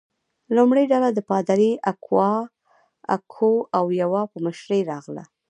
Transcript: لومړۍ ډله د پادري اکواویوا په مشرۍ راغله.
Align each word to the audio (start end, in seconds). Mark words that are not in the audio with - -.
لومړۍ 0.55 0.83
ډله 0.91 1.09
د 1.13 1.19
پادري 1.29 1.71
اکواویوا 3.13 4.21
په 4.31 4.37
مشرۍ 4.45 4.81
راغله. 4.91 5.23